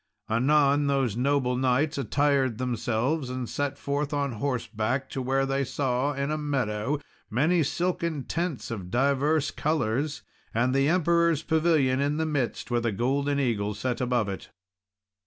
[0.27, 6.11] Anon, those noble knights attired themselves and set forth on horseback to where they saw,
[6.13, 10.23] in a meadow, many silken tents of divers colours,
[10.55, 14.49] and the Emperor's pavilion in the midst, with a golden eagle set above it.